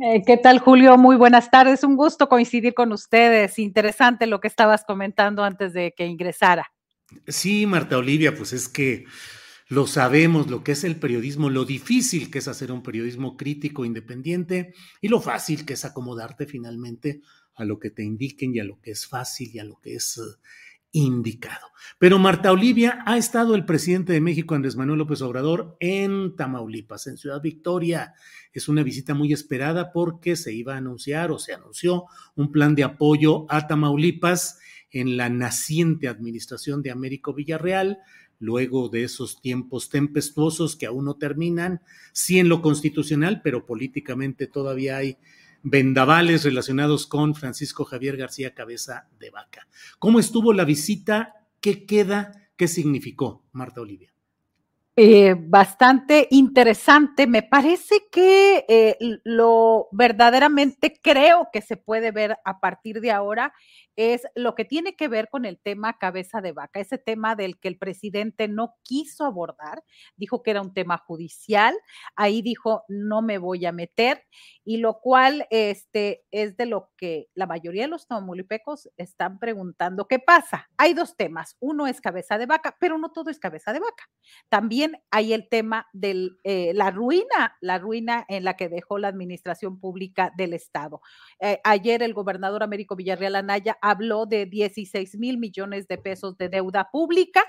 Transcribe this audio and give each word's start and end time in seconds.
Eh, 0.00 0.22
¿Qué 0.24 0.36
tal, 0.36 0.60
Julio? 0.60 0.96
Muy 0.96 1.16
buenas 1.16 1.50
tardes. 1.50 1.82
Un 1.82 1.96
gusto 1.96 2.28
coincidir 2.28 2.72
con 2.72 2.92
ustedes. 2.92 3.58
Interesante 3.58 4.26
lo 4.26 4.40
que 4.40 4.46
estabas 4.46 4.84
comentando 4.84 5.42
antes 5.42 5.72
de 5.72 5.92
que 5.96 6.06
ingresara. 6.06 6.72
Sí, 7.26 7.66
Marta 7.66 7.98
Olivia, 7.98 8.36
pues 8.36 8.52
es 8.52 8.68
que 8.68 9.06
lo 9.66 9.88
sabemos, 9.88 10.48
lo 10.48 10.62
que 10.62 10.72
es 10.72 10.84
el 10.84 10.96
periodismo, 10.96 11.50
lo 11.50 11.64
difícil 11.64 12.30
que 12.30 12.38
es 12.38 12.46
hacer 12.46 12.70
un 12.70 12.82
periodismo 12.82 13.36
crítico, 13.36 13.84
independiente, 13.84 14.72
y 15.00 15.08
lo 15.08 15.20
fácil 15.20 15.66
que 15.66 15.74
es 15.74 15.84
acomodarte 15.84 16.46
finalmente 16.46 17.20
a 17.56 17.64
lo 17.64 17.80
que 17.80 17.90
te 17.90 18.04
indiquen 18.04 18.54
y 18.54 18.60
a 18.60 18.64
lo 18.64 18.80
que 18.80 18.92
es 18.92 19.06
fácil 19.06 19.50
y 19.52 19.58
a 19.58 19.64
lo 19.64 19.80
que 19.80 19.96
es 19.96 20.16
eh, 20.18 20.38
indicado. 20.92 21.66
Pero 21.98 22.18
Marta 22.18 22.52
Olivia, 22.52 23.02
ha 23.06 23.16
estado 23.16 23.54
el 23.54 23.64
presidente 23.64 24.12
de 24.12 24.20
México, 24.20 24.54
Andrés 24.54 24.76
Manuel 24.76 25.00
López 25.00 25.20
Obrador, 25.22 25.76
en 25.80 26.36
Tamaulipas, 26.36 27.06
en 27.06 27.16
Ciudad 27.16 27.42
Victoria. 27.42 28.14
Es 28.52 28.68
una 28.68 28.82
visita 28.82 29.14
muy 29.14 29.32
esperada 29.32 29.92
porque 29.92 30.36
se 30.36 30.52
iba 30.52 30.74
a 30.74 30.78
anunciar 30.78 31.30
o 31.30 31.38
se 31.38 31.54
anunció 31.54 32.04
un 32.36 32.52
plan 32.52 32.74
de 32.74 32.84
apoyo 32.84 33.46
a 33.48 33.66
Tamaulipas 33.66 34.58
en 34.90 35.16
la 35.16 35.28
naciente 35.28 36.08
administración 36.08 36.82
de 36.82 36.90
Américo 36.90 37.34
Villarreal, 37.34 37.98
luego 38.38 38.88
de 38.88 39.04
esos 39.04 39.40
tiempos 39.40 39.90
tempestuosos 39.90 40.76
que 40.76 40.86
aún 40.86 41.04
no 41.04 41.16
terminan, 41.16 41.82
sí 42.12 42.38
en 42.38 42.48
lo 42.48 42.62
constitucional, 42.62 43.42
pero 43.42 43.66
políticamente 43.66 44.46
todavía 44.46 44.98
hay 44.98 45.18
vendavales 45.62 46.44
relacionados 46.44 47.06
con 47.06 47.34
Francisco 47.34 47.84
Javier 47.84 48.16
García 48.16 48.54
Cabeza 48.54 49.08
de 49.18 49.30
Vaca. 49.30 49.66
¿Cómo 49.98 50.18
estuvo 50.18 50.52
la 50.52 50.64
visita? 50.64 51.34
¿Qué 51.60 51.86
queda? 51.86 52.50
¿Qué 52.56 52.68
significó, 52.68 53.44
Marta 53.52 53.80
Olivia? 53.80 54.12
Eh, 55.00 55.36
bastante 55.38 56.26
interesante. 56.32 57.28
Me 57.28 57.44
parece 57.44 58.08
que 58.10 58.64
eh, 58.68 58.96
lo 59.22 59.86
verdaderamente 59.92 60.98
creo 61.00 61.50
que 61.52 61.62
se 61.62 61.76
puede 61.76 62.10
ver 62.10 62.36
a 62.44 62.58
partir 62.58 63.00
de 63.00 63.12
ahora 63.12 63.52
es 63.98 64.22
lo 64.36 64.54
que 64.54 64.64
tiene 64.64 64.94
que 64.94 65.08
ver 65.08 65.28
con 65.28 65.44
el 65.44 65.58
tema 65.58 65.98
cabeza 65.98 66.40
de 66.40 66.52
vaca, 66.52 66.78
ese 66.78 66.98
tema 66.98 67.34
del 67.34 67.58
que 67.58 67.66
el 67.66 67.78
presidente 67.78 68.46
no 68.46 68.76
quiso 68.84 69.24
abordar, 69.24 69.82
dijo 70.16 70.44
que 70.44 70.52
era 70.52 70.62
un 70.62 70.72
tema 70.72 70.98
judicial, 70.98 71.74
ahí 72.14 72.40
dijo 72.40 72.84
no 72.86 73.22
me 73.22 73.38
voy 73.38 73.66
a 73.66 73.72
meter 73.72 74.24
y 74.64 74.76
lo 74.76 75.00
cual 75.00 75.48
este 75.50 76.24
es 76.30 76.56
de 76.56 76.66
lo 76.66 76.92
que 76.96 77.26
la 77.34 77.48
mayoría 77.48 77.82
de 77.82 77.88
los 77.88 78.06
tamuulipecos 78.06 78.88
están 78.96 79.40
preguntando, 79.40 80.06
¿qué 80.06 80.20
pasa? 80.20 80.68
Hay 80.76 80.94
dos 80.94 81.16
temas, 81.16 81.56
uno 81.58 81.88
es 81.88 82.00
cabeza 82.00 82.38
de 82.38 82.46
vaca, 82.46 82.76
pero 82.78 82.98
no 82.98 83.10
todo 83.10 83.30
es 83.30 83.40
cabeza 83.40 83.72
de 83.72 83.80
vaca. 83.80 84.08
También 84.48 85.02
hay 85.10 85.32
el 85.32 85.48
tema 85.48 85.88
de 85.92 86.30
eh, 86.44 86.72
la 86.74 86.92
ruina, 86.92 87.56
la 87.60 87.78
ruina 87.78 88.24
en 88.28 88.44
la 88.44 88.54
que 88.54 88.68
dejó 88.68 88.98
la 88.98 89.08
administración 89.08 89.80
pública 89.80 90.32
del 90.36 90.52
Estado. 90.52 91.00
Eh, 91.40 91.60
ayer 91.64 92.04
el 92.04 92.14
gobernador 92.14 92.62
Américo 92.62 92.94
Villarreal 92.94 93.34
Anaya 93.34 93.76
habló 93.90 94.26
de 94.26 94.46
16 94.46 95.16
mil 95.18 95.38
millones 95.38 95.88
de 95.88 95.98
pesos 95.98 96.36
de 96.36 96.48
deuda 96.48 96.90
pública, 96.90 97.44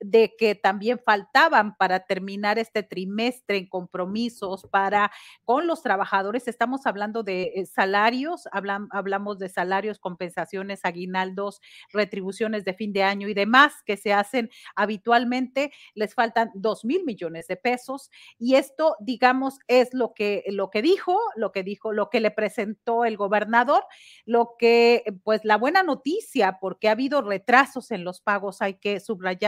de 0.00 0.34
que 0.36 0.54
también 0.54 1.00
faltaban 1.04 1.76
para 1.76 2.00
terminar 2.00 2.58
este 2.58 2.82
trimestre 2.82 3.58
en 3.58 3.66
compromisos 3.68 4.66
para 4.70 5.10
con 5.44 5.66
los 5.66 5.82
trabajadores. 5.82 6.48
Estamos 6.48 6.86
hablando 6.86 7.22
de 7.22 7.52
eh, 7.54 7.66
salarios, 7.66 8.48
hablamos 8.52 9.38
de 9.38 9.48
salarios, 9.48 9.98
compensaciones, 9.98 10.84
aguinaldos, 10.84 11.60
retribuciones 11.92 12.64
de 12.64 12.74
fin 12.74 12.92
de 12.92 13.02
año 13.02 13.28
y 13.28 13.34
demás 13.34 13.82
que 13.84 13.96
se 13.96 14.12
hacen 14.12 14.50
habitualmente. 14.76 15.72
Les 15.94 16.14
faltan 16.14 16.50
2 16.54 16.84
mil 16.84 17.04
millones 17.04 17.46
de 17.46 17.56
pesos 17.56 18.10
y 18.38 18.54
esto, 18.56 18.96
digamos, 19.00 19.58
es 19.68 19.94
lo 19.94 20.14
que, 20.14 20.44
lo 20.48 20.70
que 20.70 20.82
dijo, 20.82 21.18
lo 21.36 21.52
que 21.52 21.62
dijo, 21.62 21.92
lo 21.92 22.10
que 22.10 22.20
le 22.20 22.30
presentó 22.30 23.04
el 23.04 23.16
gobernador, 23.16 23.84
lo 24.24 24.56
que, 24.58 25.04
pues 25.22 25.44
la 25.44 25.56
buena 25.56 25.82
noticia, 25.82 26.58
porque 26.60 26.88
ha 26.88 26.92
habido 26.92 27.22
retrasos 27.22 27.90
en 27.90 28.04
los 28.04 28.20
pagos, 28.20 28.62
hay 28.62 28.74
que 28.74 29.00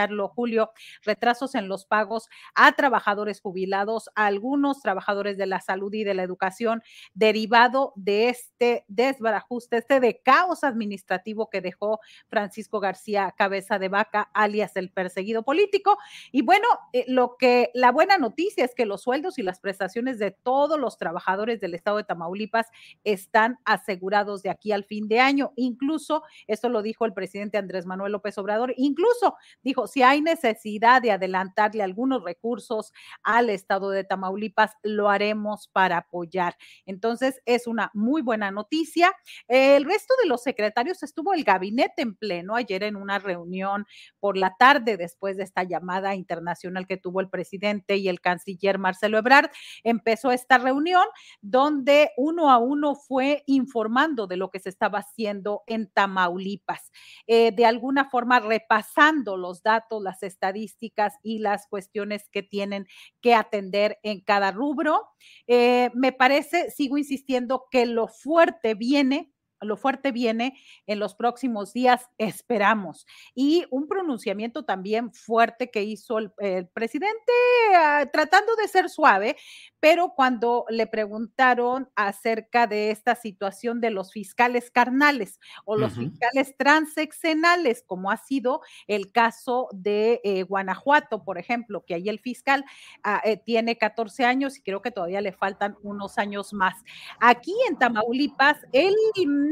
subrayarlo, 0.06 0.28
Julio, 0.28 0.70
retrasos 1.04 1.54
en 1.54 1.68
los 1.68 1.86
pagos 1.86 2.28
a 2.54 2.72
trabajadores 2.72 3.40
jubilados, 3.40 4.08
a 4.14 4.26
algunos 4.26 4.80
trabajadores 4.80 5.36
de 5.36 5.46
la 5.46 5.60
salud 5.60 5.92
y 5.92 6.04
de 6.04 6.14
la 6.14 6.22
educación, 6.22 6.82
derivado 7.14 7.92
de 7.96 8.28
este 8.28 8.84
desbarajuste, 8.88 9.78
este 9.78 10.00
de 10.00 10.20
caos 10.22 10.64
administrativo 10.64 11.48
que 11.50 11.60
dejó 11.60 12.00
Francisco 12.28 12.80
García 12.80 13.34
Cabeza 13.36 13.78
de 13.78 13.88
Vaca, 13.88 14.30
alias 14.34 14.76
el 14.76 14.90
perseguido 14.90 15.42
político. 15.42 15.98
Y 16.32 16.42
bueno, 16.42 16.66
eh, 16.92 17.04
lo 17.08 17.36
que 17.38 17.70
la 17.74 17.90
buena 17.92 18.18
noticia 18.18 18.64
es 18.64 18.74
que 18.74 18.86
los 18.86 19.02
sueldos 19.02 19.38
y 19.38 19.42
las 19.42 19.60
prestaciones 19.60 20.18
de 20.18 20.30
todos 20.30 20.78
los 20.78 20.98
trabajadores 20.98 21.60
del 21.60 21.74
estado 21.74 21.98
de 21.98 22.04
Tamaulipas 22.04 22.66
están 23.04 23.58
asegurados 23.64 24.42
de 24.42 24.50
aquí 24.50 24.72
al 24.72 24.84
fin 24.84 25.08
de 25.08 25.20
año, 25.20 25.52
incluso 25.56 26.22
esto 26.46 26.68
lo 26.68 26.82
dijo 26.82 27.04
el 27.04 27.12
presidente 27.12 27.58
Andrés 27.58 27.86
Manuel 27.86 28.12
López 28.12 28.36
Obrador, 28.38 28.74
incluso 28.76 29.36
dijo, 29.62 29.86
si 29.96 30.02
hay 30.02 30.20
necesidad 30.20 31.00
de 31.00 31.10
adelantarle 31.10 31.82
algunos 31.82 32.22
recursos 32.22 32.92
al 33.22 33.48
estado 33.48 33.88
de 33.88 34.04
Tamaulipas, 34.04 34.72
lo 34.82 35.08
haremos 35.08 35.68
para 35.68 35.96
apoyar. 35.96 36.54
Entonces, 36.84 37.40
es 37.46 37.66
una 37.66 37.90
muy 37.94 38.20
buena 38.20 38.50
noticia. 38.50 39.10
El 39.48 39.86
resto 39.86 40.12
de 40.22 40.28
los 40.28 40.42
secretarios 40.42 41.02
estuvo 41.02 41.32
el 41.32 41.44
gabinete 41.44 42.02
en 42.02 42.14
pleno 42.14 42.56
ayer 42.56 42.82
en 42.82 42.96
una 42.96 43.18
reunión 43.18 43.86
por 44.20 44.36
la 44.36 44.54
tarde 44.58 44.98
después 44.98 45.38
de 45.38 45.44
esta 45.44 45.62
llamada 45.62 46.14
internacional 46.14 46.86
que 46.86 46.98
tuvo 46.98 47.22
el 47.22 47.30
presidente 47.30 47.96
y 47.96 48.10
el 48.10 48.20
canciller 48.20 48.78
Marcelo 48.78 49.16
Ebrard. 49.16 49.48
Empezó 49.82 50.30
esta 50.30 50.58
reunión 50.58 51.06
donde 51.40 52.10
uno 52.18 52.50
a 52.50 52.58
uno 52.58 52.96
fue 52.96 53.44
informando 53.46 54.26
de 54.26 54.36
lo 54.36 54.50
que 54.50 54.60
se 54.60 54.68
estaba 54.68 54.98
haciendo 54.98 55.62
en 55.66 55.90
Tamaulipas, 55.90 56.92
eh, 57.26 57.50
de 57.50 57.64
alguna 57.64 58.10
forma 58.10 58.40
repasando 58.40 59.38
los 59.38 59.62
datos, 59.62 59.85
las 60.02 60.22
estadísticas 60.22 61.14
y 61.22 61.38
las 61.38 61.66
cuestiones 61.68 62.28
que 62.30 62.42
tienen 62.42 62.86
que 63.20 63.34
atender 63.34 63.98
en 64.02 64.20
cada 64.20 64.52
rubro. 64.52 65.02
Eh, 65.46 65.90
me 65.94 66.12
parece, 66.12 66.70
sigo 66.70 66.98
insistiendo, 66.98 67.64
que 67.70 67.86
lo 67.86 68.08
fuerte 68.08 68.74
viene 68.74 69.32
lo 69.60 69.76
fuerte 69.76 70.12
viene 70.12 70.58
en 70.86 70.98
los 70.98 71.14
próximos 71.14 71.72
días, 71.72 72.10
esperamos. 72.18 73.06
Y 73.34 73.64
un 73.70 73.88
pronunciamiento 73.88 74.64
también 74.64 75.12
fuerte 75.12 75.70
que 75.70 75.82
hizo 75.82 76.18
el, 76.18 76.32
presidente, 76.72 77.32
ah, 77.74 78.06
tratando 78.12 78.54
de 78.56 78.68
ser 78.68 78.88
suave, 78.88 79.36
pero 79.80 80.12
cuando 80.14 80.64
le 80.68 80.86
preguntaron 80.86 81.88
acerca 81.94 82.66
de 82.66 82.90
esta 82.90 83.14
situación 83.14 83.80
de 83.80 83.90
los 83.90 84.12
fiscales 84.12 84.70
carnales 84.70 85.38
o 85.64 85.76
los 85.76 85.94
fiscales 85.94 86.54
transexenales, 86.56 87.84
como 87.86 88.10
ha 88.10 88.16
sido 88.16 88.60
el 88.86 89.12
caso 89.12 89.68
de 89.72 90.20
eh, 90.24 90.42
Guanajuato, 90.42 91.24
por 91.24 91.38
ejemplo, 91.38 91.84
que 91.86 91.94
ahí 91.94 92.08
el 92.08 92.18
fiscal 92.18 92.64
ah, 93.02 93.20
eh, 93.24 93.36
tiene 93.36 93.78
14 93.78 94.24
años 94.24 94.58
y 94.58 94.62
creo 94.62 94.82
que 94.82 94.90
todavía 94.90 95.20
le 95.20 95.32
faltan 95.32 95.76
unos 95.82 96.18
años 96.18 96.52
más. 96.52 96.74
Aquí 97.20 97.54
en 97.68 97.78
Tamaulipas, 97.78 98.58
él 98.72 98.94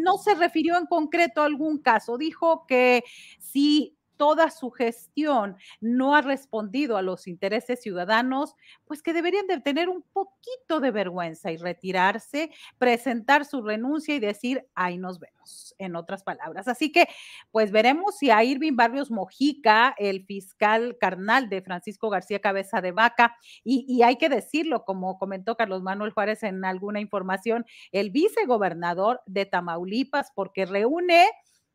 no 0.05 0.19
se 0.19 0.35
refirió 0.35 0.77
en 0.77 0.87
concreto 0.87 1.43
a 1.43 1.47
algún 1.47 1.79
caso, 1.79 2.17
dijo 2.17 2.67
que 2.67 3.03
si 3.39 3.97
toda 4.17 4.51
su 4.51 4.71
gestión 4.71 5.57
no 5.81 6.15
ha 6.15 6.23
respondido 6.23 6.97
a 6.97 7.03
los 7.03 7.27
intereses 7.27 7.83
ciudadanos, 7.83 8.55
pues 8.87 9.03
que 9.03 9.13
deberían 9.13 9.47
de 9.47 9.61
tener 9.61 9.89
un 9.89 10.03
poquito 10.03 10.81
de 10.81 10.91
vergüenza 10.91 11.51
y 11.53 11.57
retirarse, 11.57 12.51
presentar 12.79 13.45
su 13.45 13.63
renuncia 13.63 14.15
y 14.15 14.21
decir, 14.21 14.67
ahí 14.75 14.99
nos 14.99 15.19
vemos, 15.19 15.75
en 15.79 15.97
otras 15.97 16.23
palabras. 16.23 16.69
Así 16.69 16.93
que, 16.93 17.09
pues 17.51 17.71
veremos 17.71 18.17
si 18.17 18.31
a 18.31 18.45
Irving 18.45 18.77
Barrios 18.77 19.11
Mojica, 19.11 19.95
el 19.99 20.25
fiscal 20.25 20.97
carnal 20.99 21.49
de 21.49 21.63
Francisco 21.63 22.11
García 22.11 22.41
Cabeza 22.41 22.81
de 22.81 22.93
Vaca, 22.93 23.37
y, 23.63 23.85
y 23.89 24.03
hay 24.03 24.17
que 24.17 24.29
decirlo, 24.29 24.85
como 24.85 25.19
comentó 25.19 25.57
Carlos 25.57 25.83
Manuel 25.83 26.13
Juárez 26.13 26.43
en 26.43 26.65
alguna 26.65 27.01
información, 27.01 27.67
el 27.93 28.11
vicegobernador 28.11 29.23
de 29.27 29.47
Tamaulipas, 29.47 30.33
porque 30.35 30.67
reúne 30.67 31.27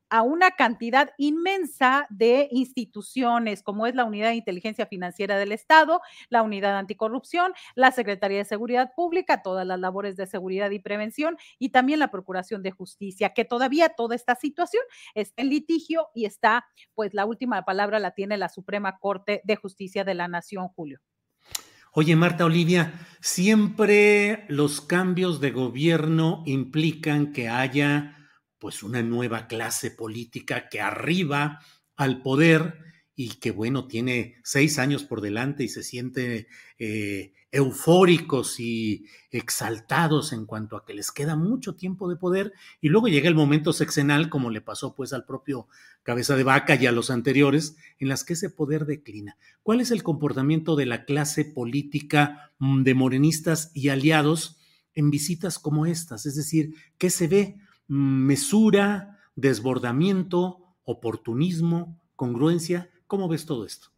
a 0.09 0.21
una 0.21 0.51
cantidad 0.51 1.11
inmensa 1.17 2.07
de 2.09 2.47
instituciones, 2.51 3.63
como 3.63 3.87
es 3.87 3.95
la 3.95 4.05
Unidad 4.05 4.29
de 4.29 4.35
Inteligencia 4.35 4.85
Financiera 4.85 5.37
del 5.37 5.51
Estado, 5.51 6.01
la 6.29 6.43
Unidad 6.43 6.77
Anticorrupción, 6.77 7.53
la 7.75 7.91
Secretaría 7.91 8.39
de 8.39 8.45
Seguridad 8.45 8.91
Pública, 8.95 9.41
todas 9.41 9.65
las 9.65 9.79
labores 9.79 10.15
de 10.15 10.27
seguridad 10.27 10.71
y 10.71 10.79
prevención 10.79 11.37
y 11.57 11.69
también 11.69 11.99
la 11.99 12.11
Procuración 12.11 12.63
de 12.63 12.71
Justicia, 12.71 13.33
que 13.33 13.45
todavía 13.45 13.89
toda 13.89 14.15
esta 14.15 14.35
situación 14.35 14.83
está 15.13 15.41
en 15.41 15.49
litigio 15.49 16.07
y 16.13 16.25
está, 16.25 16.65
pues 16.95 17.13
la 17.13 17.25
última 17.25 17.63
palabra 17.63 17.99
la 17.99 18.11
tiene 18.11 18.37
la 18.37 18.49
Suprema 18.49 18.97
Corte 18.99 19.41
de 19.43 19.55
Justicia 19.55 20.03
de 20.03 20.15
la 20.15 20.27
Nación, 20.27 20.67
Julio. 20.69 20.99
Oye, 21.91 22.15
Marta 22.15 22.45
Olivia, 22.45 22.93
siempre 23.19 24.45
los 24.47 24.79
cambios 24.79 25.41
de 25.41 25.49
gobierno 25.49 26.43
implican 26.45 27.33
que 27.33 27.49
haya 27.49 28.18
pues 28.59 28.83
una 28.83 29.01
nueva 29.01 29.47
clase 29.47 29.91
política 29.91 30.69
que 30.69 30.81
arriba 30.81 31.59
al 31.95 32.21
poder 32.21 32.77
y 33.15 33.31
que 33.39 33.51
bueno, 33.51 33.87
tiene 33.87 34.35
seis 34.43 34.79
años 34.79 35.03
por 35.03 35.21
delante 35.21 35.63
y 35.63 35.67
se 35.67 35.83
siente 35.83 36.47
eh, 36.77 37.33
eufóricos 37.51 38.59
y 38.59 39.07
exaltados 39.31 40.33
en 40.33 40.45
cuanto 40.45 40.77
a 40.77 40.85
que 40.85 40.93
les 40.93 41.11
queda 41.11 41.35
mucho 41.35 41.75
tiempo 41.75 42.09
de 42.09 42.15
poder 42.15 42.53
y 42.79 42.89
luego 42.89 43.07
llega 43.07 43.27
el 43.27 43.35
momento 43.35 43.73
sexenal 43.73 44.29
como 44.29 44.51
le 44.51 44.61
pasó 44.61 44.95
pues 44.95 45.13
al 45.13 45.25
propio 45.25 45.67
cabeza 46.03 46.35
de 46.35 46.43
vaca 46.43 46.75
y 46.75 46.85
a 46.85 46.91
los 46.91 47.09
anteriores 47.09 47.75
en 47.97 48.07
las 48.07 48.23
que 48.23 48.33
ese 48.33 48.49
poder 48.49 48.85
declina. 48.85 49.37
¿Cuál 49.63 49.81
es 49.81 49.91
el 49.91 50.03
comportamiento 50.03 50.75
de 50.75 50.85
la 50.85 51.05
clase 51.05 51.43
política 51.43 52.51
mm, 52.59 52.83
de 52.83 52.93
morenistas 52.93 53.71
y 53.73 53.89
aliados 53.89 54.59
en 54.93 55.09
visitas 55.09 55.59
como 55.59 55.85
estas? 55.85 56.25
Es 56.25 56.35
decir, 56.35 56.75
¿qué 56.97 57.09
se 57.09 57.27
ve? 57.27 57.57
Mesura, 57.89 59.19
desbordamiento, 59.35 60.75
oportunismo, 60.85 61.99
congruencia. 62.15 62.89
¿Cómo 63.07 63.27
ves 63.27 63.45
todo 63.45 63.65
esto? 63.65 63.89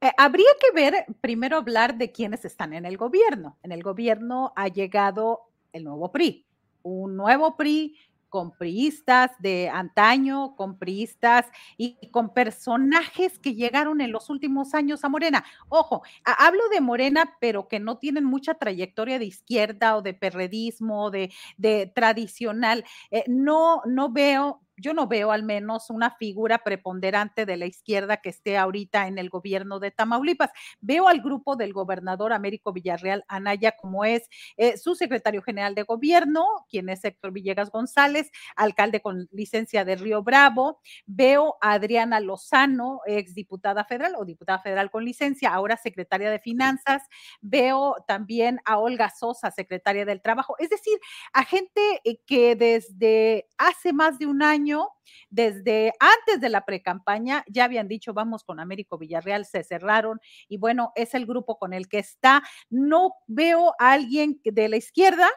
Eh, 0.00 0.10
habría 0.18 0.50
que 0.60 0.74
ver, 0.74 1.06
primero 1.20 1.56
hablar 1.56 1.96
de 1.96 2.12
quienes 2.12 2.44
están 2.44 2.74
en 2.74 2.84
el 2.84 2.98
gobierno. 2.98 3.56
En 3.62 3.72
el 3.72 3.82
gobierno 3.82 4.52
ha 4.56 4.68
llegado 4.68 5.40
el 5.72 5.84
nuevo 5.84 6.12
PRI, 6.12 6.44
un 6.82 7.16
nuevo 7.16 7.56
PRI 7.56 7.96
con 8.34 8.50
priistas 8.50 9.30
de 9.38 9.68
antaño, 9.68 10.56
con 10.56 10.76
priistas 10.76 11.46
y, 11.76 12.10
con 12.10 12.34
personajes 12.34 13.38
que 13.38 13.54
llegaron 13.54 14.00
en 14.00 14.10
los 14.10 14.28
últimos 14.28 14.74
años 14.74 15.04
a 15.04 15.08
Morena. 15.08 15.44
Ojo, 15.68 16.02
hablo 16.24 16.68
de 16.72 16.80
Morena, 16.80 17.36
pero 17.40 17.68
que 17.68 17.78
no 17.78 17.98
tienen 17.98 18.24
mucha 18.24 18.54
trayectoria 18.54 19.20
de 19.20 19.26
izquierda 19.26 19.96
o 19.96 20.02
de 20.02 20.14
perredismo, 20.14 21.12
de, 21.12 21.32
de 21.58 21.92
tradicional. 21.94 22.84
Eh, 23.12 23.22
no, 23.28 23.82
no 23.86 24.10
veo 24.10 24.64
yo 24.76 24.94
no 24.94 25.06
veo 25.06 25.30
al 25.32 25.42
menos 25.42 25.90
una 25.90 26.10
figura 26.10 26.58
preponderante 26.58 27.46
de 27.46 27.56
la 27.56 27.66
izquierda 27.66 28.18
que 28.18 28.30
esté 28.30 28.58
ahorita 28.58 29.06
en 29.06 29.18
el 29.18 29.30
gobierno 29.30 29.78
de 29.78 29.90
Tamaulipas. 29.90 30.50
Veo 30.80 31.08
al 31.08 31.20
grupo 31.20 31.56
del 31.56 31.72
gobernador 31.72 32.32
Américo 32.32 32.72
Villarreal 32.72 33.24
Anaya 33.28 33.72
como 33.72 34.04
es 34.04 34.28
eh, 34.56 34.76
su 34.76 34.94
secretario 34.94 35.42
general 35.42 35.74
de 35.74 35.82
gobierno, 35.82 36.44
quien 36.68 36.88
es 36.88 37.04
Héctor 37.04 37.32
Villegas 37.32 37.70
González, 37.70 38.30
alcalde 38.56 39.00
con 39.00 39.28
licencia 39.32 39.84
de 39.84 39.96
Río 39.96 40.22
Bravo. 40.22 40.80
Veo 41.06 41.56
a 41.60 41.72
Adriana 41.72 42.20
Lozano, 42.20 43.00
ex 43.06 43.34
diputada 43.34 43.84
federal 43.84 44.14
o 44.16 44.24
diputada 44.24 44.58
federal 44.58 44.90
con 44.90 45.04
licencia, 45.04 45.50
ahora 45.50 45.76
secretaria 45.76 46.30
de 46.30 46.38
Finanzas. 46.40 47.02
Veo 47.40 47.96
también 48.06 48.60
a 48.64 48.78
Olga 48.78 49.10
Sosa, 49.10 49.50
secretaria 49.50 50.04
del 50.04 50.22
Trabajo. 50.22 50.56
Es 50.58 50.70
decir, 50.70 50.98
a 51.32 51.44
gente 51.44 52.00
eh, 52.04 52.18
que 52.26 52.56
desde 52.56 53.48
hace 53.58 53.92
más 53.92 54.18
de 54.18 54.26
un 54.26 54.42
año 54.42 54.63
desde 55.30 55.92
antes 56.00 56.40
de 56.40 56.48
la 56.48 56.64
precampaña, 56.64 57.44
ya 57.48 57.64
habían 57.64 57.88
dicho, 57.88 58.14
vamos 58.14 58.44
con 58.44 58.60
Américo 58.60 58.98
Villarreal, 58.98 59.44
se 59.46 59.62
cerraron 59.64 60.20
y 60.48 60.58
bueno, 60.58 60.92
es 60.96 61.14
el 61.14 61.26
grupo 61.26 61.58
con 61.58 61.72
el 61.72 61.88
que 61.88 61.98
está. 61.98 62.42
No 62.70 63.12
veo 63.26 63.74
a 63.78 63.92
alguien 63.92 64.40
de 64.44 64.68
la 64.68 64.76
izquierda 64.76 65.28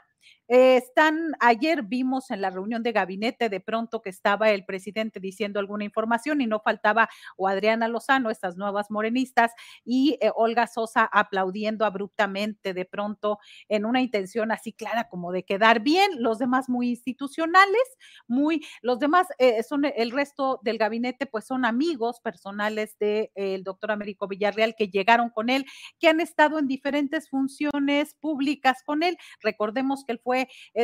eh, 0.48 0.78
están, 0.78 1.34
ayer 1.40 1.84
vimos 1.84 2.32
en 2.32 2.42
la 2.42 2.50
reunión 2.50 2.84
de 2.84 2.92
gabinete 2.92 3.50
de 3.50 3.60
pronto 3.60 4.02
que 4.02 4.10
estaba 4.10 4.50
el 4.50 4.66
presidente 4.66 5.20
diciendo 5.20 5.60
alguna 5.60 5.84
información 5.84 6.42
y 6.42 6.48
no 6.48 6.62
faltaba 6.62 7.10
o 7.36 7.48
Adriana 7.48 7.88
Lozano, 7.88 8.30
estas 8.30 8.56
nuevas 8.56 8.90
morenistas, 8.90 9.52
y 9.84 10.18
eh, 10.22 10.32
Olga 10.36 10.68
Sosa 10.68 11.10
aplaudiendo 11.12 11.86
abruptamente 11.86 12.74
de 12.74 12.86
pronto 12.86 13.40
en 13.68 13.86
una 13.86 14.02
intención 14.02 14.52
así 14.52 14.72
clara 14.72 15.10
como 15.10 15.32
de 15.32 15.44
quedar 15.44 15.82
bien, 15.82 16.22
los 16.22 16.40
demás 16.40 16.70
muy 16.70 16.90
institucionales, 16.90 17.84
muy, 18.28 18.66
los 18.82 19.00
demás 19.00 19.28
eh, 19.40 19.64
son 19.64 19.86
el 19.86 20.12
resto 20.12 20.60
del 20.64 20.78
gabinete, 20.78 21.26
pues 21.26 21.46
son 21.46 21.66
amigos 21.66 22.20
personales 22.22 22.98
del 23.00 23.30
de, 23.36 23.62
doctor 23.64 23.92
Américo 23.92 24.28
Villarreal 24.28 24.76
que 24.78 24.88
llegaron 24.88 25.30
con 25.30 25.50
él, 25.50 25.66
que 26.00 26.08
han 26.08 26.20
estado 26.20 26.60
en 26.60 26.68
diferentes 26.68 27.30
funciones 27.30 28.14
públicas 28.16 28.84
con 28.84 29.04
él. 29.04 29.18
Recordemos 29.42 30.06
que 30.06 30.14
él 30.14 30.22
fue 30.24 30.37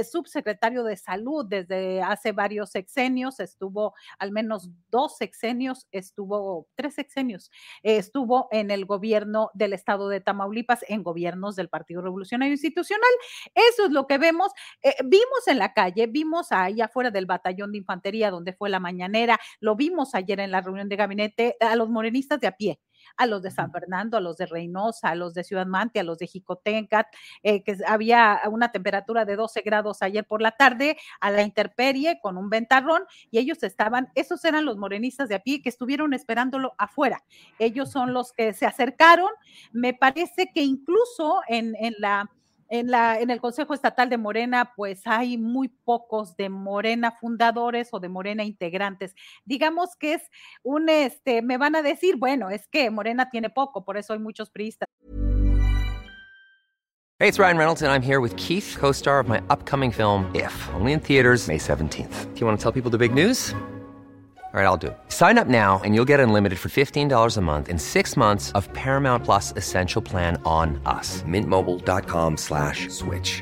subsecretario 0.10 0.84
de 0.84 0.98
salud 0.98 1.46
desde 1.48 2.02
hace 2.02 2.32
varios 2.32 2.72
sexenios, 2.72 3.40
estuvo 3.40 3.94
al 4.18 4.32
menos 4.32 4.70
dos 4.90 5.18
sexenios, 5.18 5.88
estuvo 5.92 6.68
tres 6.76 6.96
sexenios, 6.96 7.52
estuvo 7.82 8.48
en 8.52 8.72
el 8.72 8.86
gobierno 8.86 9.52
del 9.54 9.74
estado 9.74 10.10
de 10.10 10.22
Tamaulipas, 10.22 10.86
en 10.88 11.04
gobiernos 11.04 11.56
del 11.56 11.70
Partido 11.70 12.02
Revolucionario 12.02 12.54
Institucional. 12.54 13.10
Eso 13.54 13.86
es 13.86 13.92
lo 13.92 14.08
que 14.08 14.18
vemos. 14.18 14.52
Eh, 14.82 14.96
vimos 15.06 15.48
en 15.48 15.60
la 15.60 15.74
calle, 15.74 16.08
vimos 16.08 16.52
ahí 16.52 16.82
afuera 16.82 17.12
del 17.12 17.26
batallón 17.26 17.72
de 17.72 17.80
infantería 17.80 18.32
donde 18.32 18.54
fue 18.54 18.70
la 18.70 18.80
mañanera, 18.80 19.40
lo 19.60 19.76
vimos 19.76 20.16
ayer 20.16 20.40
en 20.40 20.52
la 20.52 20.62
reunión 20.62 20.90
de 20.90 20.96
gabinete 20.96 21.58
a 21.60 21.76
los 21.76 21.90
morenistas 21.90 22.40
de 22.40 22.48
a 22.48 22.52
pie 22.56 22.80
a 23.18 23.26
los 23.26 23.42
de 23.42 23.52
San 23.52 23.72
Fernando, 23.72 24.18
a 24.18 24.22
los 24.22 24.38
de 24.38 24.46
Reynosa, 24.46 25.10
a 25.10 25.16
los 25.16 25.34
de 25.34 25.44
Ciudad 25.44 25.66
Mante, 25.66 26.00
a 26.00 26.04
los 26.04 26.18
de 26.18 26.28
Jicotencat, 26.28 27.08
eh, 27.44 27.64
que 27.64 27.78
había 27.88 28.42
una 28.50 28.72
temperatura 28.72 29.26
de 29.26 29.36
12 29.36 29.62
grados 29.62 30.02
ayer 30.02 30.26
por 30.26 30.42
la 30.42 30.52
tarde, 30.52 30.98
a 31.20 31.32
la 31.32 31.44
interperie 31.44 32.20
con 32.22 32.38
un 32.38 32.50
ventarrón, 32.50 33.04
y 33.32 33.40
ellos 33.40 33.64
estaban, 33.64 34.12
esos 34.16 34.44
eran 34.46 34.66
los 34.66 34.78
morenistas 34.78 35.30
de 35.30 35.36
a 35.36 35.40
pie 35.40 35.62
que 35.62 35.70
estuvieron 35.70 36.14
esperándolo 36.14 36.74
afuera. 36.78 37.24
Ellos 37.60 37.92
son 37.92 38.14
los 38.14 38.34
que 38.34 38.54
se 38.54 38.66
acercaron. 38.66 39.30
Me 39.72 39.94
parece 39.94 40.52
que 40.54 40.62
incluso 40.62 41.42
en, 41.48 41.76
en 41.80 41.96
la 42.00 42.30
en, 42.74 43.30
el 43.30 43.40
Consejo 43.40 43.74
Estatal 43.74 44.10
de 44.10 44.18
Morena, 44.18 44.74
pues 44.76 45.02
hay 45.06 45.38
muy 45.38 45.68
pocos 45.68 46.36
de 46.36 46.50
Morena 46.50 47.12
fundadores 47.12 47.90
o 47.92 48.00
de 48.00 48.10
Morena 48.10 48.44
integrantes. 48.44 49.14
Digamos 49.46 49.96
que 49.96 50.16
es 50.16 50.24
un, 50.64 50.90
este, 50.90 51.44
me 51.44 51.58
van 51.58 51.76
a 51.76 51.84
decir, 51.84 52.16
bueno, 52.18 52.50
es 52.50 52.68
que 52.68 52.90
Morena 52.90 53.30
tiene 53.30 53.50
poco, 53.52 53.86
por 53.86 53.98
eso 53.98 54.14
hay 54.14 54.20
muchos 54.20 54.50
priistas. 54.50 54.88
Hey, 57.20 57.30
it's 57.30 57.38
Ryan 57.38 57.58
Reynolds 57.58 57.84
and 57.84 57.92
I'm 57.92 58.02
here 58.02 58.20
with 58.20 58.36
Keith, 58.38 58.76
co-star 58.78 59.20
of 59.20 59.30
my 59.30 59.40
upcoming 59.50 59.92
film, 59.92 60.30
If, 60.34 60.54
only 60.74 60.94
in 60.94 61.00
theaters 61.00 61.48
May 61.48 61.60
17th. 61.60 62.34
Do 62.34 62.40
you 62.40 62.48
want 62.48 62.60
to 62.60 62.64
tell 62.64 62.72
people 62.72 62.90
the 62.90 62.98
big 62.98 63.14
news? 63.14 63.54
All 64.54 64.60
right, 64.60 64.68
I'll 64.68 64.78
do 64.78 64.88
it. 64.90 64.98
Sign 65.08 65.40
up 65.40 65.48
now 65.48 65.82
and 65.84 65.96
you'll 65.96 66.06
get 66.06 66.20
unlimited 66.20 66.60
for 66.60 66.70
$15 66.70 67.38
a 67.38 67.42
month 67.42 67.70
in 67.70 67.80
six 67.80 68.16
months 68.16 68.52
of 68.52 68.72
Paramount 68.74 69.24
Plus 69.24 69.52
Essential 69.56 70.00
Plan 70.00 70.40
on 70.46 70.80
us. 70.86 71.24
Mintmobile.com 71.24 72.38
slash 72.38 72.88
switch. 72.90 73.42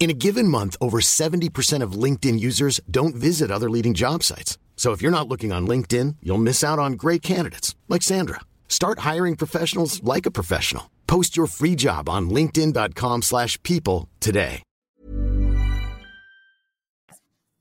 In 0.00 0.08
a 0.08 0.14
given 0.14 0.48
month, 0.48 0.76
over 0.80 1.00
70% 1.00 1.82
of 1.82 1.92
LinkedIn 1.92 2.40
users 2.40 2.80
don't 2.90 3.14
visit 3.14 3.50
other 3.50 3.68
leading 3.68 3.92
job 3.92 4.22
sites. 4.22 4.56
So 4.74 4.92
if 4.92 5.02
you're 5.02 5.12
not 5.12 5.28
looking 5.28 5.52
on 5.52 5.68
LinkedIn, 5.68 6.16
you'll 6.22 6.38
miss 6.38 6.64
out 6.64 6.78
on 6.78 6.94
great 6.94 7.20
candidates 7.20 7.76
like 7.86 8.00
Sandra. 8.02 8.40
Start 8.66 9.00
hiring 9.00 9.36
professionals 9.36 10.02
like 10.02 10.24
a 10.24 10.30
professional. 10.30 10.90
Post 11.06 11.36
your 11.36 11.46
free 11.46 11.76
job 11.76 12.08
on 12.08 12.30
linkedin.com/people 12.30 13.20
slash 13.20 13.62
people 13.62 14.08
today. 14.20 14.62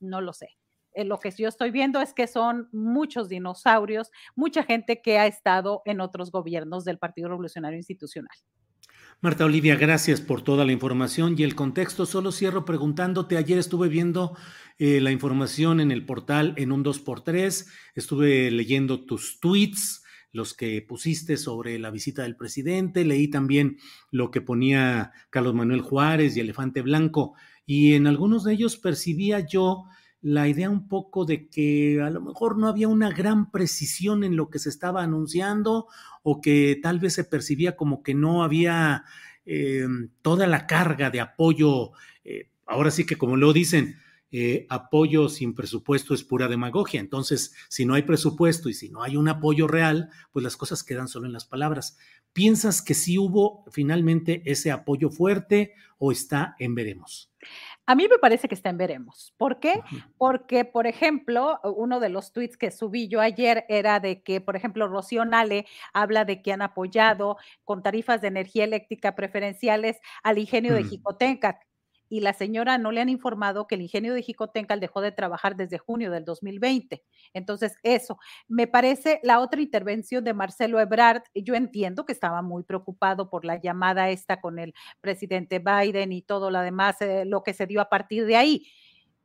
no 0.01 0.21
lo 0.21 0.33
sé. 0.33 0.57
Eh, 0.93 1.03
lo 1.03 1.19
que 1.19 1.31
yo 1.31 1.47
estoy 1.47 1.71
viendo 1.71 2.01
es 2.01 2.13
que 2.13 2.27
son 2.27 2.67
muchos 2.71 3.29
dinosaurios, 3.29 4.11
mucha 4.35 4.63
gente 4.63 5.01
que 5.01 5.17
ha 5.17 5.27
estado 5.27 5.81
en 5.85 6.01
otros 6.01 6.31
gobiernos 6.31 6.83
del 6.83 6.97
Partido 6.97 7.29
Revolucionario 7.29 7.77
Institucional. 7.77 8.35
Marta 9.21 9.43
Olivia, 9.43 9.75
gracias 9.75 10.21
por 10.21 10.43
toda 10.43 10.63
la 10.63 10.71
información 10.71 11.35
y 11.37 11.43
el 11.43 11.53
contexto. 11.53 12.05
Solo 12.05 12.31
cierro 12.31 12.63
preguntándote, 12.63 13.35
ayer 13.35 13.57
estuve 13.57 13.89
viendo 13.89 14.37
eh, 14.77 15.01
la 15.01 15.11
información 15.11 15.81
en 15.81 15.91
el 15.91 16.05
portal 16.05 16.53
en 16.55 16.71
un 16.71 16.85
2x3, 16.85 17.67
estuve 17.95 18.49
leyendo 18.49 19.03
tus 19.03 19.41
tweets, 19.41 20.05
los 20.31 20.53
que 20.53 20.81
pusiste 20.81 21.35
sobre 21.35 21.77
la 21.79 21.91
visita 21.91 22.21
del 22.21 22.37
presidente, 22.37 23.03
leí 23.03 23.27
también 23.27 23.77
lo 24.09 24.31
que 24.31 24.39
ponía 24.39 25.11
Carlos 25.29 25.53
Manuel 25.53 25.81
Juárez 25.81 26.37
y 26.37 26.39
Elefante 26.39 26.81
Blanco, 26.81 27.33
y 27.65 27.95
en 27.95 28.07
algunos 28.07 28.45
de 28.45 28.53
ellos 28.53 28.77
percibía 28.77 29.45
yo 29.45 29.83
la 30.21 30.47
idea 30.47 30.69
un 30.69 30.87
poco 30.87 31.25
de 31.25 31.47
que 31.47 32.01
a 32.01 32.09
lo 32.09 32.21
mejor 32.21 32.57
no 32.57 32.67
había 32.67 32.87
una 32.87 33.09
gran 33.09 33.51
precisión 33.51 34.23
en 34.23 34.35
lo 34.35 34.49
que 34.49 34.59
se 34.59 34.69
estaba 34.69 35.01
anunciando 35.01 35.87
o 36.23 36.41
que 36.41 36.79
tal 36.81 36.99
vez 36.99 37.13
se 37.13 37.23
percibía 37.23 37.77
como 37.77 38.03
que 38.03 38.13
no 38.13 38.43
había 38.43 39.05
eh, 39.45 39.87
toda 40.21 40.45
la 40.47 40.67
carga 40.67 41.09
de 41.09 41.21
apoyo, 41.21 41.91
eh, 42.23 42.49
ahora 42.65 42.91
sí 42.91 43.05
que 43.05 43.17
como 43.17 43.37
lo 43.37 43.53
dicen, 43.53 43.95
eh, 44.31 44.65
apoyo 44.69 45.29
sin 45.29 45.55
presupuesto 45.55 46.13
es 46.13 46.23
pura 46.23 46.47
demagogia. 46.47 46.99
Entonces, 46.99 47.53
si 47.67 47.85
no 47.85 47.95
hay 47.95 48.03
presupuesto 48.03 48.69
y 48.69 48.73
si 48.73 48.89
no 48.89 49.03
hay 49.03 49.17
un 49.17 49.27
apoyo 49.27 49.67
real, 49.67 50.09
pues 50.31 50.43
las 50.43 50.57
cosas 50.57 50.83
quedan 50.83 51.07
solo 51.07 51.25
en 51.25 51.33
las 51.33 51.45
palabras. 51.45 51.97
¿Piensas 52.33 52.81
que 52.81 52.93
sí 52.93 53.17
hubo 53.17 53.65
finalmente 53.71 54.43
ese 54.45 54.71
apoyo 54.71 55.09
fuerte 55.09 55.73
o 55.97 56.11
está 56.11 56.55
en 56.59 56.75
veremos? 56.75 57.31
A 57.87 57.95
mí 57.95 58.07
me 58.07 58.19
parece 58.19 58.47
que 58.47 58.53
está 58.53 58.69
en 58.69 58.77
veremos. 58.77 59.33
¿Por 59.35 59.59
qué? 59.59 59.81
Porque, 60.17 60.63
por 60.63 60.85
ejemplo, 60.85 61.59
uno 61.63 61.99
de 61.99 62.09
los 62.09 62.31
tweets 62.31 62.55
que 62.55 62.69
subí 62.69 63.07
yo 63.07 63.19
ayer 63.19 63.65
era 63.67 63.99
de 63.99 64.21
que, 64.21 64.41
por 64.41 64.55
ejemplo, 64.55 64.87
Rocío 64.87 65.25
Nale 65.25 65.65
habla 65.91 66.23
de 66.23 66.43
que 66.43 66.53
han 66.53 66.61
apoyado 66.61 67.37
con 67.63 67.81
tarifas 67.81 68.21
de 68.21 68.27
energía 68.27 68.65
eléctrica 68.65 69.15
preferenciales 69.15 69.97
al 70.21 70.37
ingenio 70.37 70.75
de 70.75 70.83
Mm. 70.83 70.89
Jicotenca. 70.89 71.59
Y 72.09 72.21
la 72.21 72.33
señora 72.33 72.77
no 72.77 72.91
le 72.91 73.01
han 73.01 73.09
informado 73.09 73.67
que 73.67 73.75
el 73.75 73.81
ingenio 73.81 74.13
de 74.13 74.23
Jicotencal 74.23 74.79
dejó 74.79 75.01
de 75.01 75.11
trabajar 75.11 75.55
desde 75.55 75.77
junio 75.77 76.11
del 76.11 76.25
2020. 76.25 77.03
Entonces, 77.33 77.75
eso. 77.83 78.17
Me 78.47 78.67
parece 78.67 79.19
la 79.23 79.39
otra 79.39 79.61
intervención 79.61 80.23
de 80.23 80.33
Marcelo 80.33 80.79
Ebrard. 80.79 81.21
Yo 81.35 81.55
entiendo 81.55 82.05
que 82.05 82.13
estaba 82.13 82.41
muy 82.41 82.63
preocupado 82.63 83.29
por 83.29 83.45
la 83.45 83.61
llamada 83.61 84.09
esta 84.09 84.41
con 84.41 84.59
el 84.59 84.73
presidente 85.01 85.59
Biden 85.59 86.11
y 86.11 86.21
todo 86.21 86.51
lo 86.51 86.59
demás, 86.61 87.01
eh, 87.01 87.25
lo 87.25 87.43
que 87.43 87.53
se 87.53 87.67
dio 87.67 87.81
a 87.81 87.89
partir 87.89 88.25
de 88.25 88.35
ahí. 88.35 88.67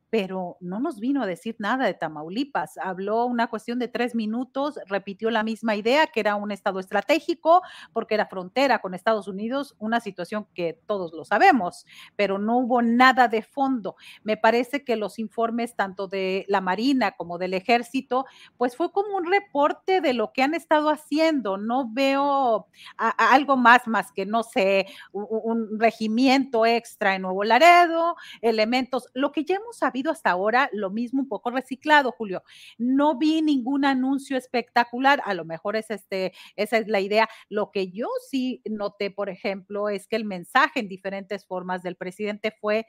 Pero 0.09 0.57
no 0.61 0.79
nos 0.79 0.99
vino 0.99 1.21
a 1.23 1.25
decir 1.25 1.55
nada 1.59 1.85
de 1.85 1.93
Tamaulipas. 1.93 2.77
Habló 2.77 3.25
una 3.25 3.47
cuestión 3.47 3.79
de 3.79 3.87
tres 3.87 4.15
minutos, 4.15 4.79
repitió 4.87 5.29
la 5.31 5.43
misma 5.43 5.75
idea, 5.75 6.07
que 6.07 6.19
era 6.21 6.35
un 6.35 6.51
estado 6.51 6.79
estratégico, 6.79 7.61
porque 7.93 8.15
era 8.15 8.27
frontera 8.27 8.79
con 8.79 8.93
Estados 8.93 9.27
Unidos, 9.27 9.75
una 9.79 9.99
situación 9.99 10.47
que 10.53 10.79
todos 10.85 11.13
lo 11.13 11.25
sabemos, 11.25 11.85
pero 12.15 12.37
no 12.37 12.57
hubo 12.59 12.81
nada 12.81 13.27
de 13.27 13.41
fondo. 13.41 13.95
Me 14.23 14.37
parece 14.37 14.83
que 14.83 14.95
los 14.95 15.19
informes 15.19 15.75
tanto 15.75 16.07
de 16.07 16.45
la 16.47 16.61
Marina 16.61 17.11
como 17.11 17.37
del 17.37 17.53
Ejército, 17.53 18.25
pues 18.57 18.75
fue 18.75 18.91
como 18.91 19.17
un 19.17 19.25
reporte 19.29 20.01
de 20.01 20.13
lo 20.13 20.31
que 20.33 20.43
han 20.43 20.53
estado 20.53 20.89
haciendo. 20.89 21.57
No 21.57 21.89
veo 21.91 22.67
algo 22.97 23.57
más, 23.57 23.87
más 23.87 24.11
que, 24.11 24.25
no 24.25 24.43
sé, 24.43 24.85
u- 25.11 25.21
u- 25.23 25.51
un 25.51 25.79
regimiento 25.79 26.65
extra 26.65 27.15
en 27.15 27.23
Nuevo 27.23 27.43
Laredo, 27.43 28.15
elementos, 28.41 29.07
lo 29.13 29.31
que 29.31 29.43
ya 29.45 29.55
hemos 29.55 29.83
sabido 29.95 30.11
hasta 30.11 30.31
ahora, 30.31 30.69
lo 30.73 30.89
mismo 30.89 31.21
un 31.21 31.29
poco 31.29 31.51
reciclado, 31.51 32.11
Julio. 32.11 32.43
No 32.77 33.17
vi 33.17 33.41
ningún 33.41 33.85
anuncio 33.85 34.35
espectacular, 34.37 35.21
a 35.23 35.33
lo 35.33 35.45
mejor 35.45 35.77
es 35.77 35.89
este, 35.89 36.33
esa 36.57 36.77
es 36.77 36.87
la 36.89 36.99
idea. 36.99 37.29
Lo 37.47 37.71
que 37.71 37.91
yo 37.91 38.07
sí 38.29 38.61
noté, 38.65 39.09
por 39.09 39.29
ejemplo, 39.29 39.87
es 39.87 40.05
que 40.07 40.17
el 40.17 40.25
mensaje 40.25 40.81
en 40.81 40.89
diferentes 40.89 41.45
formas 41.47 41.81
del 41.81 41.95
presidente 41.95 42.51
fue, 42.59 42.85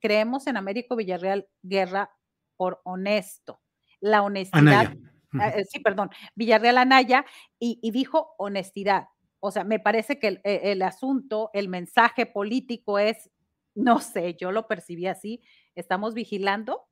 creemos 0.00 0.46
en 0.46 0.56
Américo 0.56 0.96
Villarreal 0.96 1.46
Guerra 1.62 2.10
por 2.56 2.80
honesto. 2.84 3.60
La 4.00 4.22
honestidad 4.22 4.62
Anaya. 4.62 4.96
Ah, 5.38 5.50
eh, 5.50 5.66
sí, 5.68 5.80
perdón, 5.80 6.08
Villarreal 6.34 6.78
Anaya, 6.78 7.26
y, 7.58 7.78
y 7.82 7.90
dijo 7.90 8.34
honestidad. 8.38 9.08
O 9.40 9.50
sea, 9.50 9.64
me 9.64 9.78
parece 9.78 10.18
que 10.18 10.28
el, 10.28 10.40
e- 10.42 10.72
el 10.72 10.80
asunto, 10.80 11.50
el 11.52 11.68
mensaje 11.68 12.24
político 12.24 12.98
es, 12.98 13.30
no 13.74 14.00
sé, 14.00 14.36
yo 14.40 14.52
lo 14.52 14.66
percibí 14.66 15.06
así, 15.06 15.42
estamos 15.76 16.14
vigilando 16.14 16.88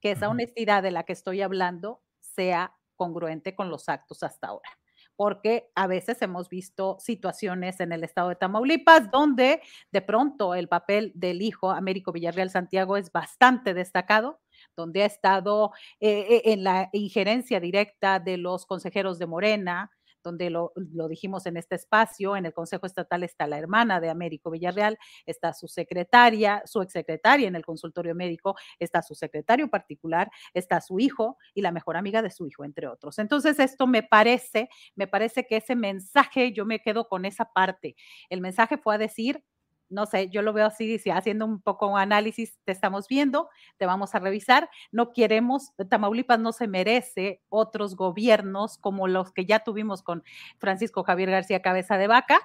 que 0.00 0.12
esa 0.12 0.28
honestidad 0.28 0.82
de 0.82 0.92
la 0.92 1.02
que 1.02 1.12
estoy 1.12 1.42
hablando 1.42 2.02
sea 2.20 2.74
congruente 2.96 3.54
con 3.54 3.68
los 3.68 3.88
actos 3.88 4.22
hasta 4.22 4.48
ahora. 4.48 4.70
Porque 5.16 5.70
a 5.74 5.88
veces 5.88 6.22
hemos 6.22 6.48
visto 6.48 6.96
situaciones 7.00 7.80
en 7.80 7.90
el 7.90 8.04
estado 8.04 8.28
de 8.28 8.36
Tamaulipas 8.36 9.10
donde 9.10 9.60
de 9.90 10.02
pronto 10.02 10.54
el 10.54 10.68
papel 10.68 11.10
del 11.16 11.42
hijo 11.42 11.72
Américo 11.72 12.12
Villarreal 12.12 12.50
Santiago 12.50 12.96
es 12.96 13.10
bastante 13.10 13.74
destacado, 13.74 14.40
donde 14.76 15.02
ha 15.02 15.06
estado 15.06 15.72
eh, 15.98 16.26
eh, 16.30 16.42
en 16.52 16.62
la 16.62 16.88
injerencia 16.92 17.58
directa 17.58 18.20
de 18.20 18.36
los 18.36 18.64
consejeros 18.64 19.18
de 19.18 19.26
Morena, 19.26 19.90
donde 20.22 20.50
lo, 20.50 20.72
lo 20.76 21.08
dijimos 21.08 21.46
en 21.46 21.56
este 21.56 21.76
espacio, 21.76 22.36
en 22.36 22.46
el 22.46 22.52
Consejo 22.52 22.86
Estatal 22.86 23.22
está 23.22 23.46
la 23.46 23.58
hermana 23.58 24.00
de 24.00 24.10
Américo 24.10 24.50
Villarreal, 24.50 24.98
está 25.26 25.52
su 25.52 25.68
secretaria, 25.68 26.62
su 26.64 26.82
exsecretaria 26.82 27.48
en 27.48 27.56
el 27.56 27.64
consultorio 27.64 28.14
médico, 28.14 28.56
está 28.78 29.02
su 29.02 29.14
secretario 29.14 29.68
particular, 29.68 30.30
está 30.54 30.80
su 30.80 30.98
hijo 31.00 31.38
y 31.54 31.62
la 31.62 31.72
mejor 31.72 31.96
amiga 31.96 32.22
de 32.22 32.30
su 32.30 32.46
hijo, 32.46 32.64
entre 32.64 32.88
otros. 32.88 33.18
Entonces, 33.18 33.58
esto 33.58 33.86
me 33.86 34.02
parece, 34.02 34.68
me 34.94 35.06
parece 35.06 35.46
que 35.46 35.56
ese 35.56 35.76
mensaje, 35.76 36.52
yo 36.52 36.64
me 36.64 36.80
quedo 36.80 37.08
con 37.08 37.24
esa 37.24 37.46
parte. 37.52 37.96
El 38.30 38.40
mensaje 38.40 38.78
fue 38.78 38.94
a 38.94 38.98
decir, 38.98 39.42
no 39.90 40.06
sé, 40.06 40.28
yo 40.30 40.42
lo 40.42 40.52
veo 40.52 40.66
así, 40.66 40.86
dice, 40.86 41.12
haciendo 41.12 41.44
un 41.46 41.60
poco 41.60 41.96
análisis, 41.96 42.58
te 42.64 42.72
estamos 42.72 43.08
viendo, 43.08 43.48
te 43.76 43.86
vamos 43.86 44.14
a 44.14 44.18
revisar, 44.18 44.68
no 44.92 45.12
queremos, 45.12 45.72
Tamaulipas 45.88 46.38
no 46.40 46.52
se 46.52 46.68
merece 46.68 47.40
otros 47.48 47.96
gobiernos 47.96 48.78
como 48.78 49.08
los 49.08 49.32
que 49.32 49.46
ya 49.46 49.60
tuvimos 49.60 50.02
con 50.02 50.22
Francisco 50.58 51.04
Javier 51.04 51.30
García 51.30 51.62
Cabeza 51.62 51.98
de 51.98 52.06
Vaca, 52.06 52.40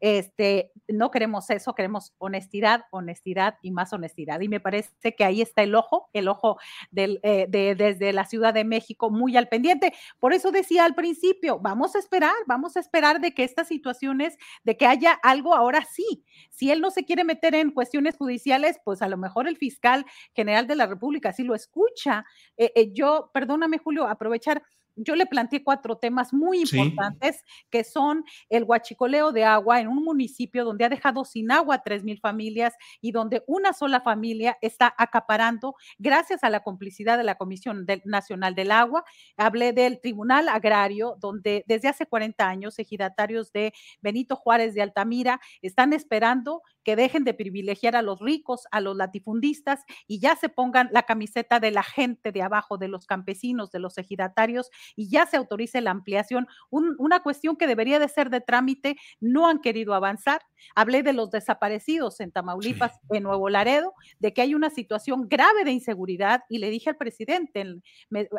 este, 0.00 0.72
no 0.86 1.10
queremos 1.10 1.50
eso, 1.50 1.74
queremos 1.74 2.14
honestidad, 2.18 2.84
honestidad 2.90 3.56
y 3.62 3.70
más 3.70 3.92
honestidad. 3.92 4.40
Y 4.40 4.48
me 4.48 4.60
parece 4.60 5.14
que 5.16 5.24
ahí 5.24 5.42
está 5.42 5.62
el 5.62 5.74
ojo, 5.74 6.08
el 6.12 6.28
ojo 6.28 6.58
del, 6.90 7.20
eh, 7.22 7.46
de, 7.48 7.74
desde 7.74 8.12
la 8.12 8.24
Ciudad 8.24 8.54
de 8.54 8.64
México 8.64 9.10
muy 9.10 9.36
al 9.36 9.48
pendiente. 9.48 9.92
Por 10.20 10.32
eso 10.32 10.50
decía 10.50 10.84
al 10.84 10.94
principio, 10.94 11.58
vamos 11.58 11.94
a 11.96 11.98
esperar, 11.98 12.34
vamos 12.46 12.76
a 12.76 12.80
esperar 12.80 13.20
de 13.20 13.34
que 13.34 13.44
estas 13.44 13.68
situaciones, 13.68 14.36
de 14.64 14.76
que 14.76 14.86
haya 14.86 15.12
algo 15.22 15.54
ahora 15.54 15.84
sí. 15.84 16.24
Si 16.50 16.70
él 16.70 16.80
no 16.80 16.90
se 16.90 17.04
quiere 17.04 17.24
meter 17.24 17.54
en 17.54 17.70
cuestiones 17.70 18.16
judiciales, 18.16 18.80
pues 18.84 19.02
a 19.02 19.08
lo 19.08 19.16
mejor 19.16 19.48
el 19.48 19.56
fiscal 19.56 20.04
general 20.34 20.66
de 20.66 20.76
la 20.76 20.86
República 20.86 21.32
sí 21.32 21.44
lo 21.44 21.54
escucha. 21.54 22.24
Eh, 22.56 22.72
eh, 22.74 22.92
yo, 22.92 23.30
perdóname 23.32 23.78
Julio, 23.78 24.06
aprovechar 24.06 24.62
yo 24.98 25.16
le 25.16 25.26
planteé 25.26 25.62
cuatro 25.62 25.96
temas 25.96 26.32
muy 26.32 26.60
importantes, 26.60 27.44
que 27.70 27.84
son 27.84 28.24
el 28.48 28.64
huachicoleo 28.64 29.32
de 29.32 29.44
agua 29.44 29.80
en 29.80 29.88
un 29.88 30.04
municipio 30.04 30.64
donde 30.64 30.84
ha 30.84 30.88
dejado 30.88 31.24
sin 31.24 31.50
agua 31.50 31.82
tres 31.82 32.04
mil 32.04 32.18
familias 32.20 32.74
y 33.00 33.12
donde 33.12 33.42
una 33.46 33.72
sola 33.72 34.00
familia 34.00 34.58
está 34.60 34.94
acaparando, 34.96 35.74
gracias 35.98 36.44
a 36.44 36.50
la 36.50 36.60
complicidad 36.60 37.16
de 37.18 37.24
la 37.24 37.36
Comisión 37.36 37.86
Nacional 38.04 38.54
del 38.54 38.70
Agua. 38.70 39.04
Hablé 39.36 39.72
del 39.72 40.00
Tribunal 40.00 40.48
Agrario, 40.48 41.16
donde 41.20 41.64
desde 41.66 41.88
hace 41.88 42.06
40 42.06 42.48
años 42.48 42.78
ejidatarios 42.78 43.52
de 43.52 43.72
Benito 44.00 44.36
Juárez 44.36 44.74
de 44.74 44.82
Altamira 44.82 45.40
están 45.62 45.92
esperando 45.92 46.62
que 46.88 46.96
dejen 46.96 47.22
de 47.22 47.34
privilegiar 47.34 47.96
a 47.96 48.00
los 48.00 48.18
ricos, 48.18 48.66
a 48.70 48.80
los 48.80 48.96
latifundistas 48.96 49.84
y 50.06 50.20
ya 50.20 50.36
se 50.36 50.48
pongan 50.48 50.88
la 50.90 51.02
camiseta 51.02 51.60
de 51.60 51.70
la 51.70 51.82
gente 51.82 52.32
de 52.32 52.40
abajo, 52.40 52.78
de 52.78 52.88
los 52.88 53.04
campesinos, 53.04 53.70
de 53.70 53.78
los 53.78 53.98
ejidatarios 53.98 54.70
y 54.96 55.10
ya 55.10 55.26
se 55.26 55.36
autorice 55.36 55.82
la 55.82 55.90
ampliación. 55.90 56.46
una 56.70 57.22
cuestión 57.22 57.56
que 57.56 57.66
debería 57.66 57.98
de 57.98 58.08
ser 58.08 58.30
de 58.30 58.40
trámite, 58.40 58.96
no 59.20 59.48
han 59.48 59.58
querido 59.58 59.92
avanzar. 59.92 60.40
Hablé 60.74 61.02
de 61.02 61.12
los 61.12 61.30
desaparecidos 61.30 62.20
en 62.20 62.32
Tamaulipas, 62.32 62.98
en 63.10 63.24
Nuevo 63.24 63.50
Laredo, 63.50 63.92
de 64.18 64.32
que 64.32 64.40
hay 64.40 64.54
una 64.54 64.70
situación 64.70 65.28
grave 65.28 65.64
de 65.64 65.72
inseguridad 65.72 66.44
y 66.48 66.56
le 66.56 66.70
dije 66.70 66.88
al 66.88 66.96
presidente, 66.96 67.66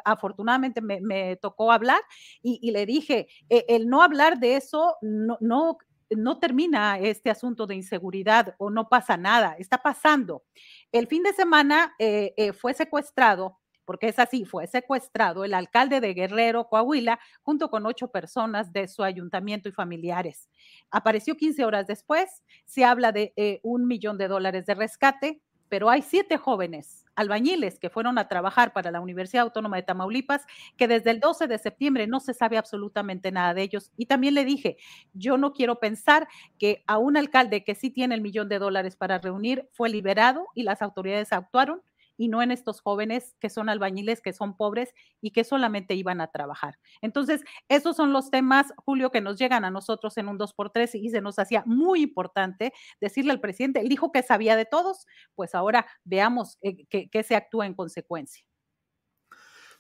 afortunadamente 0.04 0.82
me, 0.82 1.36
tocó 1.36 1.72
hablar 1.72 2.02
y, 2.42 2.72
le 2.72 2.88
dije, 2.88 3.28
e, 3.48 3.66
el 3.70 3.88
no 3.88 4.02
hablar 4.02 4.40
de 4.40 4.56
eso 4.56 4.96
no, 5.04 5.38
no 5.40 5.78
no 6.10 6.40
termina 6.40 6.98
este 7.00 7.30
asunto 7.30 7.68
de 7.68 7.76
inseguridad 7.76 8.56
o 8.58 8.70
no 8.70 8.90
pasa 8.90 9.18
nada, 9.18 9.56
está 9.60 9.80
pasando. 9.80 10.44
El 10.92 11.08
fin 11.08 11.24
de 11.24 11.34
semana 11.34 11.94
eh, 12.00 12.34
eh, 12.38 12.54
fue 12.54 12.74
secuestrado, 12.74 13.60
porque 13.86 14.08
es 14.08 14.20
así, 14.20 14.46
fue 14.46 14.68
secuestrado 14.68 15.44
el 15.44 15.54
alcalde 15.54 16.00
de 16.00 16.14
Guerrero, 16.14 16.68
Coahuila, 16.68 17.20
junto 17.42 17.70
con 17.70 17.86
ocho 17.86 18.10
personas 18.10 18.72
de 18.72 18.88
su 18.88 19.04
ayuntamiento 19.04 19.70
y 19.70 19.72
familiares. 19.72 20.50
Apareció 20.92 21.36
15 21.36 21.66
horas 21.66 21.88
después, 21.88 22.44
se 22.66 22.86
habla 22.86 23.12
de 23.12 23.34
eh, 23.36 23.60
un 23.64 23.88
millón 23.88 24.18
de 24.18 24.28
dólares 24.28 24.66
de 24.66 24.76
rescate, 24.76 25.42
pero 25.70 25.90
hay 25.90 26.02
siete 26.02 26.38
jóvenes 26.38 27.06
albañiles 27.20 27.80
que 27.80 27.90
fueron 27.90 28.18
a 28.18 28.28
trabajar 28.28 28.72
para 28.72 28.92
la 28.92 29.02
Universidad 29.02 29.44
Autónoma 29.44 29.76
de 29.76 29.84
Tamaulipas, 29.84 30.46
que 30.78 30.88
desde 30.88 31.12
el 31.12 31.20
12 31.20 31.48
de 31.48 31.58
septiembre 31.58 32.08
no 32.08 32.20
se 32.22 32.34
sabe 32.34 32.58
absolutamente 32.58 33.32
nada 33.32 33.54
de 33.54 33.62
ellos. 33.62 33.92
Y 33.98 34.06
también 34.06 34.34
le 34.34 34.46
dije, 34.46 34.78
yo 35.14 35.38
no 35.38 35.52
quiero 35.52 35.80
pensar 35.80 36.28
que 36.58 36.84
a 36.88 36.98
un 36.98 37.18
alcalde 37.18 37.64
que 37.66 37.76
sí 37.76 37.90
tiene 37.90 38.16
el 38.16 38.22
millón 38.22 38.48
de 38.48 38.60
dólares 38.60 38.96
para 38.96 39.18
reunir 39.18 39.68
fue 39.74 39.90
liberado 39.90 40.48
y 40.56 40.64
las 40.64 40.82
autoridades 40.82 41.34
actuaron 41.34 41.82
y 42.20 42.28
no 42.28 42.42
en 42.44 42.52
estos 42.52 42.82
jóvenes 42.82 43.38
que 43.40 43.50
son 43.50 43.70
albañiles, 43.70 44.20
que 44.22 44.34
son 44.34 44.58
pobres 44.58 44.94
y 45.22 45.32
que 45.32 45.46
solamente 45.46 45.96
iban 45.96 46.20
a 46.20 46.28
trabajar. 46.28 46.78
Entonces, 47.02 47.46
esos 47.70 47.96
son 47.96 48.12
los 48.12 48.30
temas, 48.30 48.74
Julio, 48.76 49.10
que 49.10 49.22
nos 49.22 49.40
llegan 49.40 49.64
a 49.64 49.72
nosotros 49.72 50.18
en 50.18 50.28
un 50.28 50.38
2x3 50.38 51.00
y 51.02 51.10
se 51.12 51.22
nos 51.22 51.40
hacía 51.40 51.64
muy 51.66 52.02
importante 52.02 52.74
decirle 53.00 53.32
al 53.32 53.40
presidente, 53.40 53.80
él 53.80 53.88
dijo 53.88 54.12
que 54.12 54.22
sabía 54.22 54.58
de 54.58 54.66
todos, 54.66 55.08
pues 55.34 55.56
ahora 55.56 55.88
veamos 56.04 56.58
eh, 56.62 56.86
que, 56.88 57.24
se 57.24 57.38
actúa 57.38 57.66
en 57.66 57.74
consecuencia. 57.74 58.44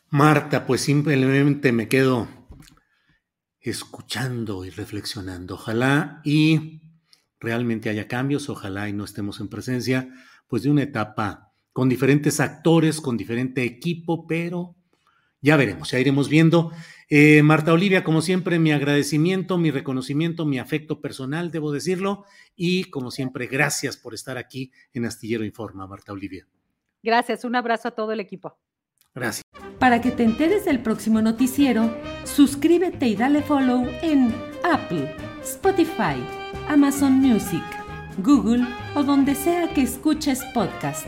Marta, 0.07 0.65
pues 0.65 0.79
simplemente 0.79 1.73
me 1.73 1.89
quedo 1.89 2.29
escuchando 3.59 4.63
y 4.63 4.69
reflexionando. 4.69 5.55
Ojalá 5.55 6.21
y 6.23 6.81
realmente 7.37 7.89
haya 7.89 8.07
cambios, 8.07 8.47
ojalá 8.47 8.87
y 8.87 8.93
no 8.93 9.03
estemos 9.03 9.41
en 9.41 9.49
presencia 9.49 10.07
pues 10.47 10.63
de 10.63 10.69
una 10.69 10.83
etapa 10.83 11.48
con 11.73 11.89
diferentes 11.89 12.39
actores, 12.39 13.01
con 13.01 13.17
diferente 13.17 13.63
equipo, 13.63 14.27
pero 14.27 14.75
ya 15.41 15.55
veremos, 15.55 15.91
ya 15.91 15.99
iremos 15.99 16.29
viendo. 16.29 16.71
Eh, 17.09 17.41
Marta 17.43 17.73
Olivia, 17.73 18.03
como 18.03 18.21
siempre, 18.21 18.59
mi 18.59 18.71
agradecimiento, 18.71 19.57
mi 19.57 19.71
reconocimiento, 19.71 20.45
mi 20.45 20.59
afecto 20.59 21.01
personal, 21.01 21.51
debo 21.51 21.71
decirlo, 21.71 22.25
y 22.55 22.85
como 22.85 23.09
siempre, 23.11 23.47
gracias 23.47 23.97
por 23.97 24.13
estar 24.13 24.37
aquí 24.37 24.71
en 24.93 25.05
Astillero 25.05 25.43
Informa, 25.43 25.87
Marta 25.87 26.11
Olivia. 26.11 26.47
Gracias, 27.01 27.45
un 27.45 27.55
abrazo 27.55 27.87
a 27.87 27.91
todo 27.91 28.11
el 28.11 28.19
equipo. 28.19 28.59
Gracias. 29.15 29.43
Para 29.79 30.01
que 30.01 30.11
te 30.11 30.23
enteres 30.23 30.65
del 30.65 30.81
próximo 30.81 31.21
noticiero, 31.21 31.95
suscríbete 32.25 33.07
y 33.07 33.15
dale 33.15 33.41
follow 33.41 33.87
en 34.01 34.33
Apple, 34.63 35.15
Spotify, 35.41 36.21
Amazon 36.67 37.13
Music, 37.13 37.63
Google 38.17 38.67
o 38.93 39.03
donde 39.03 39.33
sea 39.33 39.73
que 39.73 39.81
escuches 39.81 40.43
podcast 40.53 41.07